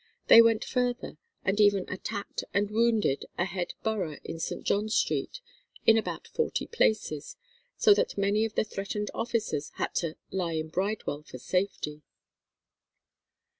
They 0.29 0.41
went 0.41 0.63
further, 0.65 1.17
and 1.45 1.59
even 1.59 1.87
attacked 1.87 2.43
and 2.55 2.71
wounded 2.71 3.25
a 3.37 3.45
"head 3.45 3.75
borough" 3.83 4.17
in 4.23 4.39
St. 4.39 4.63
John's 4.63 4.95
Street 4.95 5.41
in 5.85 5.95
about 5.95 6.27
forty 6.27 6.65
places, 6.65 7.37
so 7.77 7.93
that 7.93 8.17
many 8.17 8.43
of 8.43 8.55
the 8.55 8.63
threatened 8.63 9.11
officers 9.13 9.69
had 9.75 9.93
to 9.97 10.15
"lie 10.31 10.53
in 10.53 10.69
Bridewell 10.69 11.21
for 11.21 11.37
safety." 11.37 12.01